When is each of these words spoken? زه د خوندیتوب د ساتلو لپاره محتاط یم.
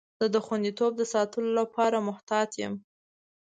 زه 0.19 0.25
د 0.35 0.37
خوندیتوب 0.45 0.91
د 0.97 1.01
ساتلو 1.13 1.49
لپاره 1.59 1.97
محتاط 2.07 2.49
یم. 2.61 2.73